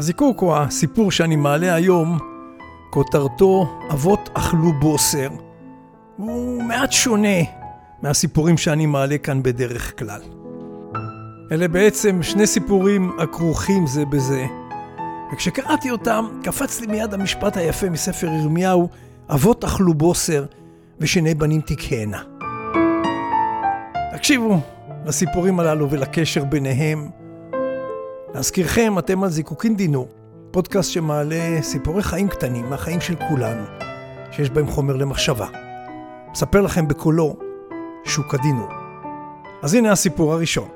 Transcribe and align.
הזיקוק 0.00 0.42
או 0.42 0.56
הסיפור 0.56 1.10
שאני 1.10 1.36
מעלה 1.36 1.74
היום, 1.74 2.18
כותרתו 2.90 3.80
אבות 3.90 4.30
אכלו 4.34 4.72
בוסר, 4.80 5.28
הוא 6.16 6.62
מעט 6.62 6.92
שונה 6.92 7.38
מהסיפורים 8.02 8.58
שאני 8.58 8.86
מעלה 8.86 9.18
כאן 9.18 9.42
בדרך 9.42 9.98
כלל. 9.98 10.20
אלה 11.52 11.68
בעצם 11.68 12.22
שני 12.22 12.46
סיפורים 12.46 13.12
הכרוכים 13.18 13.86
זה 13.86 14.04
בזה, 14.06 14.46
וכשקראתי 15.32 15.90
אותם 15.90 16.24
קפץ 16.42 16.80
לי 16.80 16.86
מיד 16.86 17.14
המשפט 17.14 17.56
היפה 17.56 17.90
מספר 17.90 18.26
ירמיהו, 18.26 18.88
אבות 19.30 19.64
אכלו 19.64 19.94
בוסר 19.94 20.44
ושני 21.00 21.34
בנים 21.34 21.60
תקהנה. 21.60 22.22
תקשיבו 24.12 24.60
לסיפורים 25.06 25.60
הללו 25.60 25.90
ולקשר 25.90 26.44
ביניהם. 26.44 27.19
להזכירכם, 28.34 28.98
אתם 28.98 29.24
על 29.24 29.30
זיקוקין 29.30 29.76
דינור, 29.76 30.08
פודקאסט 30.50 30.90
שמעלה 30.90 31.62
סיפורי 31.62 32.02
חיים 32.02 32.28
קטנים 32.28 32.70
מהחיים 32.70 33.00
של 33.00 33.14
כולנו, 33.28 33.62
שיש 34.30 34.50
בהם 34.50 34.66
חומר 34.66 34.96
למחשבה. 34.96 35.46
מספר 36.30 36.60
לכם 36.60 36.88
בקולו 36.88 37.36
שוק 38.04 38.34
הדינור. 38.34 38.68
אז 39.62 39.74
הנה 39.74 39.92
הסיפור 39.92 40.32
הראשון. 40.32 40.68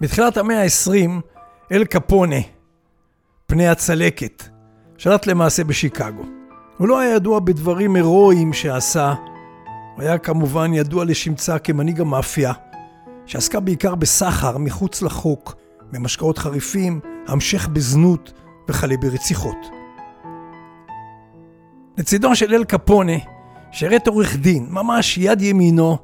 בתחילת 0.00 0.36
המאה 0.36 0.62
ה-20, 0.62 1.10
אל 1.72 1.84
קפונה, 1.84 2.40
פני 3.46 3.68
הצלקת, 3.68 4.42
שלט 4.98 5.26
למעשה 5.26 5.64
בשיקגו. 5.64 6.22
הוא 6.78 6.88
לא 6.88 6.98
היה 7.00 7.14
ידוע 7.14 7.40
בדברים 7.40 7.96
הירואיים 7.96 8.52
שעשה, 8.52 9.14
הוא 9.94 10.02
היה 10.02 10.18
כמובן 10.18 10.74
ידוע 10.74 11.04
לשמצה 11.04 11.58
כמנהיג 11.58 12.00
המאפיה, 12.00 12.52
שעסקה 13.26 13.60
בעיקר 13.60 13.94
בסחר 13.94 14.58
מחוץ 14.58 15.02
לחוק, 15.02 15.54
במשקאות 15.92 16.38
חריפים, 16.38 17.00
המשך 17.26 17.68
בזנות 17.68 18.32
וכלה 18.68 18.96
ברציחות. 18.96 19.56
לצידו 21.98 22.36
של 22.36 22.54
אל 22.54 22.64
קפונה 22.64 23.12
שירת 23.72 24.06
עורך 24.06 24.36
דין, 24.36 24.66
ממש 24.70 25.18
יד 25.18 25.42
ימינו, 25.42 25.98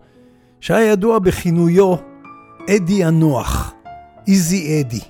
שהיה 0.60 0.92
ידוע 0.92 1.18
בכינויו 1.18 1.94
אדי 2.70 3.04
הנוח, 3.04 3.74
איזי 4.28 4.80
אדי, 4.80 5.00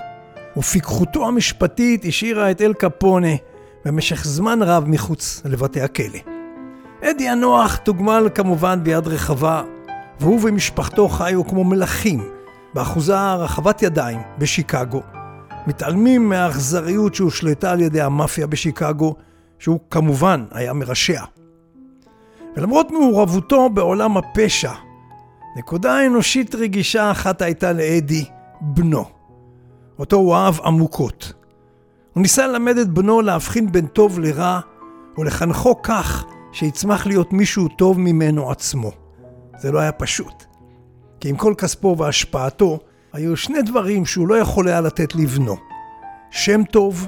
ופיקחותו 0.56 1.28
המשפטית 1.28 2.04
השאירה 2.04 2.50
את 2.50 2.60
אל 2.60 2.72
קפונה 2.72 3.34
במשך 3.84 4.24
זמן 4.24 4.62
רב 4.62 4.84
מחוץ 4.86 5.42
לבתי 5.44 5.80
הכלא. 5.80 6.18
אדי 7.02 7.28
הנוח 7.28 7.76
תוגמל 7.76 8.28
כמובן 8.34 8.84
ביד 8.84 9.06
רחבה, 9.06 9.62
והוא 10.20 10.40
ומשפחתו 10.42 11.08
חיו 11.08 11.46
כמו 11.46 11.64
מלכים 11.64 12.28
באחוזה 12.74 13.34
רחבת 13.34 13.82
ידיים 13.82 14.20
בשיקגו, 14.38 15.02
מתעלמים 15.66 16.28
מהאכזריות 16.28 17.14
שהושלטה 17.14 17.72
על 17.72 17.80
ידי 17.80 18.00
המאפיה 18.00 18.46
בשיקגו, 18.46 19.14
שהוא 19.58 19.80
כמובן 19.90 20.44
היה 20.50 20.72
מראשיה. 20.72 21.24
ולמרות 22.56 22.90
מעורבותו 22.90 23.70
בעולם 23.70 24.16
הפשע, 24.16 24.72
נקודה 25.56 26.06
אנושית 26.06 26.54
רגישה 26.54 27.10
אחת 27.10 27.42
הייתה 27.42 27.72
לאדי, 27.72 28.24
בנו. 28.60 29.04
אותו 29.98 30.16
הוא 30.16 30.34
אהב 30.34 30.60
עמוקות. 30.64 31.32
הוא 32.14 32.22
ניסה 32.22 32.46
ללמד 32.46 32.76
את 32.78 32.88
בנו 32.88 33.20
להבחין 33.20 33.72
בין 33.72 33.86
טוב 33.86 34.18
לרע, 34.18 34.60
ולחנכו 35.18 35.82
כך 35.82 36.24
שיצמח 36.52 37.06
להיות 37.06 37.32
מישהו 37.32 37.68
טוב 37.68 38.00
ממנו 38.00 38.50
עצמו. 38.50 39.01
זה 39.62 39.72
לא 39.72 39.78
היה 39.78 39.92
פשוט. 39.92 40.44
כי 41.20 41.28
עם 41.28 41.36
כל 41.36 41.54
כספו 41.58 41.96
והשפעתו, 41.98 42.78
היו 43.12 43.36
שני 43.36 43.62
דברים 43.62 44.06
שהוא 44.06 44.28
לא 44.28 44.34
יכול 44.34 44.68
היה 44.68 44.80
לתת 44.80 45.14
לבנו. 45.14 45.56
שם 46.30 46.64
טוב 46.64 47.06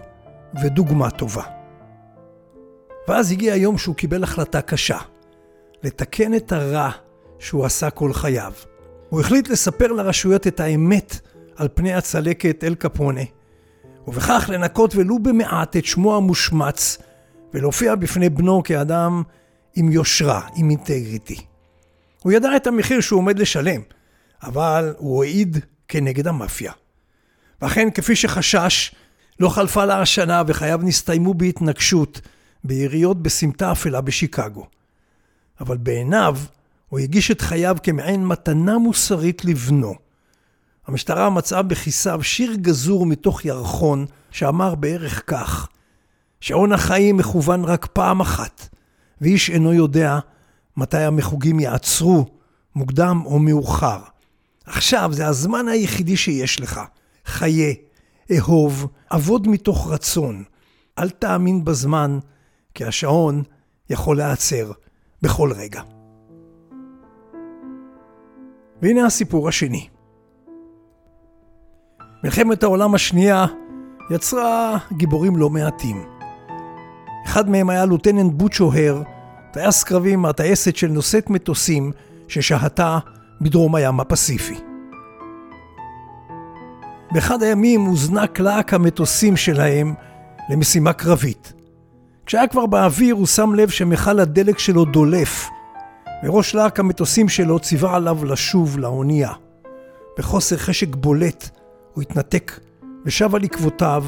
ודוגמה 0.63 1.11
טובה. 1.11 1.43
ואז 3.09 3.33
הגיע 3.33 3.53
היום 3.53 3.79
שהוא 3.79 3.95
קיבל 3.95 4.23
החלטה 4.23 4.61
קשה. 4.61 4.99
לתקן 5.83 6.35
את 6.35 6.53
הרע 6.53 6.91
שהוא 7.39 7.65
עשה 7.65 7.91
כל 7.91 8.13
חייו. 8.13 8.53
הוא 9.09 9.21
החליט 9.21 9.49
לספר 9.49 9.93
לרשויות 9.93 10.47
את 10.47 10.61
האמת 10.61 11.21
על 11.57 11.69
פני 11.75 11.95
הצלקת 11.95 12.65
אל 12.65 12.75
קפונה, 12.75 13.21
ובכך 14.07 14.51
לנקות 14.53 14.97
ולו 14.97 15.19
במעט 15.19 15.77
את 15.77 15.85
שמו 15.85 16.17
המושמץ, 16.17 16.99
ולהופיע 17.55 17.95
בפני 17.95 18.29
בנו 18.29 18.63
כאדם 18.63 19.23
עם 19.75 19.93
יושרה, 19.93 20.41
עם 20.57 20.71
אינטגריטי. 20.71 21.54
הוא 22.25 22.33
ידע 22.33 22.57
את 22.57 22.67
המחיר 22.67 23.01
שהוא 23.01 23.19
עומד 23.19 23.39
לשלם, 23.39 23.81
אבל 24.43 24.95
הוא 24.99 25.25
העיד 25.25 25.59
כנגד 25.89 26.27
המאפיה. 26.27 26.73
ואכן, 27.63 27.89
כפי 27.95 28.17
שחשש, 28.17 28.95
לא 29.41 29.49
חלפה 29.49 29.85
לה 29.85 30.01
השנה 30.01 30.43
וחייו 30.47 30.81
נסתיימו 30.83 31.35
בהתנגשות, 31.35 32.21
ביריות 32.65 33.23
בסמטה 33.23 33.73
אפלה 33.73 34.01
בשיקגו. 34.01 34.67
אבל 35.61 35.77
בעיניו 35.77 36.39
הוא 36.89 36.99
הגיש 36.99 37.31
את 37.31 37.41
חייו 37.41 37.77
כמעין 37.83 38.27
מתנה 38.27 38.79
מוסרית 38.79 39.45
לבנו. 39.45 39.95
המשטרה 40.87 41.31
מצאה 41.31 41.63
בכיסיו 41.63 42.23
שיר 42.23 42.55
גזור 42.55 43.07
מתוך 43.07 43.45
ירחון 43.45 44.07
שאמר 44.31 44.75
בערך 44.75 45.23
כך: 45.27 45.69
שעון 46.41 46.73
החיים 46.73 47.17
מכוון 47.17 47.65
רק 47.65 47.87
פעם 47.87 48.21
אחת, 48.21 48.69
ואיש 49.21 49.51
אינו 49.51 49.73
יודע 49.73 50.19
מתי 50.77 50.99
המחוגים 50.99 51.61
יעצרו, 51.61 52.27
מוקדם 52.77 53.23
או 53.25 53.39
מאוחר. 53.39 53.99
עכשיו 54.67 55.13
זה 55.13 55.27
הזמן 55.27 55.69
היחידי 55.69 56.17
שיש 56.17 56.61
לך. 56.61 56.81
חיה, 57.27 57.75
אהוב, 58.37 58.87
עבוד 59.11 59.49
מתוך 59.49 59.91
רצון. 59.91 60.45
אל 60.99 61.11
תאמין 61.11 61.65
בזמן, 61.65 62.19
כי 62.75 62.85
השעון 62.85 63.43
יכול 63.91 64.17
להיעצר 64.17 64.73
בכל 65.23 65.53
רגע. 65.53 65.83
והנה 68.83 69.07
הסיפור 69.07 69.49
השני. 69.49 69.89
מלחמת 72.25 72.63
העולם 72.63 72.95
השנייה 72.95 73.47
יצרה 74.11 74.79
גיבורים 74.93 75.37
לא 75.37 75.51
מעטים. 75.51 76.05
אחד 77.27 77.51
מהם 77.51 77.71
היה 77.71 77.85
לוטננט 77.85 78.33
בוצ'ו 78.33 78.73
הר, 78.73 79.03
טייס 79.55 79.85
קרבי 79.85 80.17
מהטייסת 80.17 80.77
של 80.77 80.87
נושאת 80.89 81.31
מטוסים 81.31 81.93
ששהתה 82.29 82.99
בדרום 83.41 83.75
הים 83.75 84.01
הפסיפי. 84.01 84.61
באחד 87.13 87.43
הימים 87.43 87.81
הוזנק 87.81 88.41
להק 88.41 88.75
המטוסים 88.75 89.37
שלהם 89.37 89.95
למשימה 90.51 90.93
קרבית. 90.93 91.53
כשהיה 92.27 92.47
כבר 92.47 92.67
באוויר 92.67 93.15
הוא 93.15 93.27
שם 93.27 93.55
לב 93.55 93.69
שמכל 93.69 94.21
הדלק 94.21 94.59
שלו 94.59 94.85
דולף, 94.85 95.49
וראש 96.25 96.55
להק 96.55 96.81
המטוסים 96.81 97.29
שלו 97.29 97.59
ציווה 97.59 97.97
עליו 97.97 98.25
לשוב 98.25 98.79
לאונייה. 98.79 99.33
בחוסר 100.19 100.57
חשק 100.57 100.95
בולט 100.95 101.51
הוא 101.93 102.03
התנתק 102.03 102.61
ושב 103.05 103.35
על 103.35 103.45
עקבותיו 103.45 104.05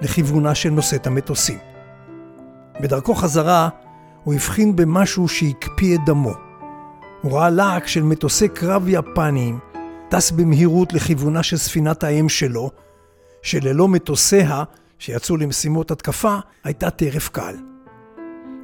לכיוונה 0.00 0.54
של 0.54 0.70
נושאת 0.70 1.06
המטוסים. 1.06 1.58
בדרכו 2.80 3.14
חזרה 3.14 3.68
הוא 4.24 4.34
הבחין 4.34 4.76
במשהו 4.76 5.28
שהקפיא 5.28 5.94
את 5.94 6.00
דמו. 6.06 6.32
הוא 7.22 7.32
ראה 7.32 7.50
להק 7.50 7.86
של 7.86 8.02
מטוסי 8.02 8.48
קרב 8.48 8.88
יפניים 8.88 9.58
טס 10.08 10.30
במהירות 10.30 10.92
לכיוונה 10.92 11.42
של 11.42 11.56
ספינת 11.56 12.04
האם 12.04 12.28
שלו, 12.28 12.70
שללא 13.42 13.88
מטוסיה 13.88 14.62
שיצאו 14.98 15.36
למשימות 15.36 15.90
התקפה, 15.90 16.36
הייתה 16.64 16.90
טרף 16.90 17.28
קל. 17.28 17.56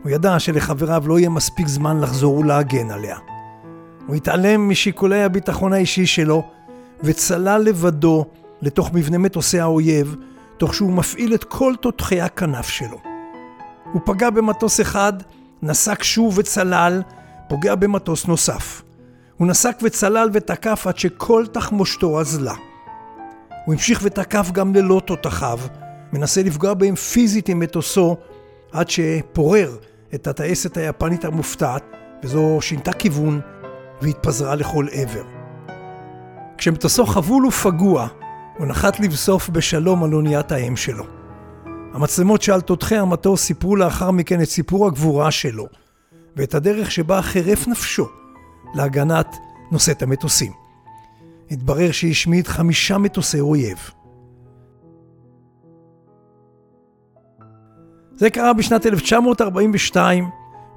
הוא 0.02 0.10
ידע 0.10 0.38
שלחבריו 0.38 1.04
לא 1.06 1.18
יהיה 1.18 1.28
מספיק 1.28 1.68
זמן 1.68 2.00
לחזור 2.00 2.38
ולהגן 2.38 2.90
עליה. 2.90 3.18
הוא 4.06 4.16
התעלם 4.16 4.68
משיקולי 4.68 5.22
הביטחון 5.22 5.72
האישי 5.72 6.06
שלו, 6.06 6.50
וצלל 7.02 7.62
לבדו 7.62 8.24
לתוך 8.62 8.90
מבנה 8.94 9.18
מטוסי 9.18 9.60
האויב, 9.60 10.16
תוך 10.56 10.74
שהוא 10.74 10.92
מפעיל 10.92 11.34
את 11.34 11.44
כל 11.44 11.74
תותחי 11.80 12.20
הכנף 12.20 12.68
שלו. 12.68 13.00
הוא 13.92 14.02
פגע 14.04 14.30
במטוס 14.30 14.80
אחד, 14.80 15.12
נסק 15.66 16.02
שוב 16.02 16.38
וצלל, 16.38 17.02
פוגע 17.48 17.74
במטוס 17.74 18.26
נוסף. 18.26 18.82
הוא 19.36 19.48
נסק 19.48 19.76
וצלל 19.82 20.30
ותקף 20.32 20.86
עד 20.86 20.98
שכל 20.98 21.44
תחמושתו 21.52 22.20
אזלה. 22.20 22.54
הוא 23.64 23.74
המשיך 23.74 24.00
ותקף 24.02 24.50
גם 24.52 24.74
ללא 24.74 25.00
תותחיו, 25.04 25.58
מנסה 26.12 26.42
לפגוע 26.42 26.74
בהם 26.74 26.94
פיזית 26.94 27.48
עם 27.48 27.58
מטוסו, 27.58 28.16
עד 28.72 28.90
שפורר 28.90 29.76
את 30.14 30.26
הטייסת 30.26 30.76
היפנית 30.76 31.24
המופתעת, 31.24 31.84
וזו 32.24 32.58
שינתה 32.60 32.92
כיוון 32.92 33.40
והתפזרה 34.02 34.54
לכל 34.54 34.86
עבר. 34.92 35.24
כשמטוסו 36.58 37.06
חבול 37.06 37.46
ופגוע, 37.46 38.08
הוא 38.58 38.66
נחת 38.66 39.00
לבסוף 39.00 39.48
בשלום 39.48 40.04
על 40.04 40.14
אוניית 40.14 40.52
האם 40.52 40.76
שלו. 40.76 41.04
המצלמות 41.96 42.42
שעל 42.42 42.60
תותחי 42.60 42.96
המטוס 42.96 43.42
סיפרו 43.42 43.76
לאחר 43.76 44.10
מכן 44.10 44.42
את 44.42 44.48
סיפור 44.48 44.86
הגבורה 44.86 45.30
שלו, 45.30 45.66
ואת 46.36 46.54
הדרך 46.54 46.90
שבה 46.90 47.22
חירף 47.22 47.68
נפשו 47.68 48.08
להגנת 48.74 49.36
נושאת 49.72 50.02
המטוסים. 50.02 50.52
התברר 51.50 51.90
שהשמיד 51.90 52.46
חמישה 52.46 52.98
מטוסי 52.98 53.40
אויב. 53.40 53.78
זה 58.16 58.30
קרה 58.30 58.52
בשנת 58.52 58.86
1942, 58.86 60.24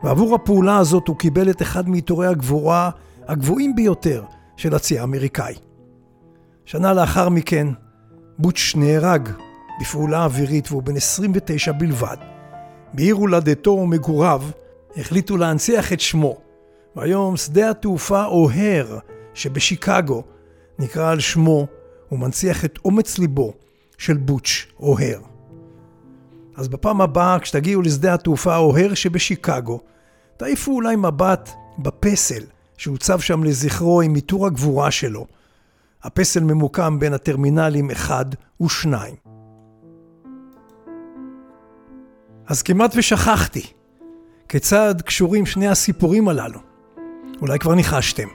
ועבור 0.03 0.35
הפעולה 0.35 0.77
הזאת 0.77 1.07
הוא 1.07 1.17
קיבל 1.17 1.49
את 1.49 1.61
אחד 1.61 1.89
מעיטורי 1.89 2.27
הגבורה 2.27 2.89
הגבוהים 3.27 3.75
ביותר 3.75 4.23
של 4.57 4.75
הצי 4.75 4.99
האמריקאי. 4.99 5.55
שנה 6.65 6.93
לאחר 6.93 7.29
מכן, 7.29 7.67
בוטש 8.37 8.75
נהרג 8.75 9.29
בפעולה 9.79 10.23
אווירית 10.23 10.71
והוא 10.71 10.83
בן 10.83 10.95
29 10.95 11.71
בלבד. 11.71 12.17
בעיר 12.93 13.15
הולדתו 13.15 13.71
ומגוריו 13.71 14.43
החליטו 14.97 15.37
להנציח 15.37 15.93
את 15.93 15.99
שמו, 15.99 16.37
והיום 16.95 17.37
שדה 17.37 17.69
התעופה 17.69 18.25
אוהר 18.25 18.99
שבשיקגו 19.33 20.23
נקרא 20.79 21.11
על 21.11 21.19
שמו 21.19 21.67
ומנציח 22.11 22.65
את 22.65 22.79
אומץ 22.85 23.17
ליבו 23.17 23.53
של 23.97 24.17
בוטש 24.17 24.67
אוהר. 24.79 25.19
אז 26.55 26.67
בפעם 26.67 27.01
הבאה 27.01 27.39
כשתגיעו 27.39 27.81
לשדה 27.81 28.13
התעופה 28.13 28.57
אוהר 28.57 28.93
שבשיקגו, 28.93 29.79
תעיפו 30.37 30.71
אולי 30.71 30.95
מבט 30.95 31.49
בפסל 31.79 32.43
שהוצב 32.77 33.19
שם 33.19 33.43
לזכרו 33.43 34.01
עם 34.01 34.15
עיטור 34.15 34.47
הגבורה 34.47 34.91
שלו. 34.91 35.25
הפסל 36.03 36.43
ממוקם 36.43 36.99
בין 36.99 37.13
הטרמינלים 37.13 37.91
1 37.91 38.35
ו-2. 38.61 38.93
אז 42.49 42.61
כמעט 42.61 42.93
ושכחתי 42.95 43.61
כיצד 44.49 45.01
קשורים 45.01 45.45
שני 45.45 45.67
הסיפורים 45.67 46.27
הללו. 46.27 46.59
אולי 47.41 47.59
כבר 47.59 47.75
ניחשתם. 47.75 48.27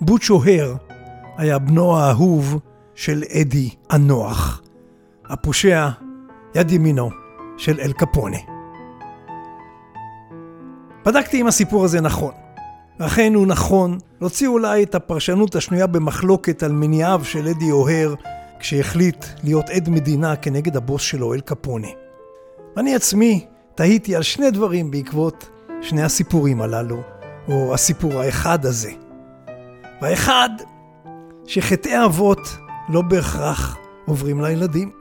בוטש 0.00 0.30
אוהר 0.30 0.74
היה 1.36 1.58
בנו 1.58 1.96
האהוב 1.96 2.58
של 2.94 3.22
אדי 3.40 3.70
הנוח, 3.90 4.62
הפושע 5.26 5.88
יד 6.54 6.72
ימינו 6.72 7.10
של 7.56 7.80
אל 7.80 7.92
קפונה. 7.92 8.38
בדקתי 11.04 11.40
אם 11.40 11.46
הסיפור 11.46 11.84
הזה 11.84 12.00
נכון. 12.00 12.32
ואכן 13.00 13.34
הוא 13.34 13.46
נכון, 13.46 13.98
להוציא 14.20 14.48
אולי 14.48 14.82
את 14.82 14.94
הפרשנות 14.94 15.54
השנויה 15.54 15.86
במחלוקת 15.86 16.62
על 16.62 16.72
מניעיו 16.72 17.20
של 17.24 17.48
אדי 17.48 17.70
אוהר 17.70 18.14
כשהחליט 18.64 19.24
להיות 19.42 19.70
עד 19.70 19.88
מדינה 19.88 20.36
כנגד 20.36 20.76
הבוס 20.76 21.02
שלו, 21.02 21.34
אל 21.34 21.40
קפונה. 21.40 21.88
אני 22.76 22.94
עצמי 22.94 23.46
תהיתי 23.74 24.16
על 24.16 24.22
שני 24.22 24.50
דברים 24.50 24.90
בעקבות 24.90 25.48
שני 25.82 26.02
הסיפורים 26.02 26.60
הללו, 26.60 27.02
או 27.48 27.74
הסיפור 27.74 28.20
האחד 28.20 28.66
הזה. 28.66 28.90
והאחד, 30.02 30.48
שחטאי 31.46 32.04
אבות 32.04 32.56
לא 32.88 33.02
בהכרח 33.02 33.78
עוברים 34.06 34.40
לילדים. 34.40 34.92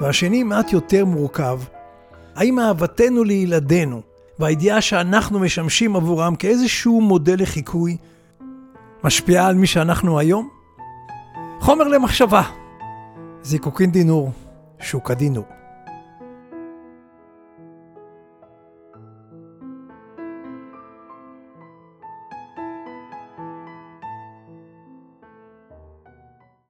והשני 0.00 0.42
מעט 0.42 0.72
יותר 0.72 1.04
מורכב, 1.04 1.60
האם 2.34 2.58
אהבתנו 2.58 3.24
לילדינו 3.24 4.02
והידיעה 4.38 4.80
שאנחנו 4.80 5.38
משמשים 5.38 5.96
עבורם 5.96 6.34
כאיזשהו 6.34 7.00
מודל 7.00 7.42
לחיקוי 7.42 7.96
משפיעה 9.04 9.46
על 9.46 9.54
מי 9.54 9.66
שאנחנו 9.66 10.18
היום? 10.18 10.48
חומר 11.60 11.88
למחשבה. 11.88 12.59
זיקוקין 13.42 13.90
דינור, 13.90 14.30
שוק 14.80 15.10
הדינור. 15.10 15.59